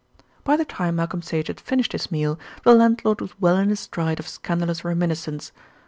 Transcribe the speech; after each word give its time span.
By 0.43 0.57
the 0.57 0.65
time 0.65 0.95
Malcolm 0.95 1.21
Sage 1.21 1.45
had 1.45 1.59
finished 1.59 1.91
his 1.91 2.09
meal, 2.11 2.39
the 2.63 2.73
landlord 2.73 3.21
was 3.21 3.39
well 3.39 3.57
in 3.57 3.69
his 3.69 3.81
stride 3.81 4.19
of 4.19 4.27
scandalous 4.27 4.83
reminiscence. 4.83 5.51